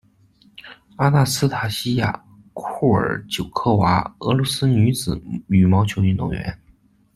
[0.95, 2.11] 阿纳斯塔西娅·
[2.53, 6.59] 库尔久科娃，俄罗斯女子羽毛球运动员。